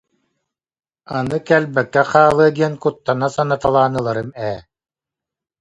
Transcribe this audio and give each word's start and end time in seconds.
«Аны 1.17 1.37
кэлбэккэ 1.47 2.03
хаалыа 2.09 2.49
диэн 2.57 2.73
куттана 2.83 3.27
санаталаан 3.35 3.93
ыларым 3.99 4.29
ээ» 4.49 4.59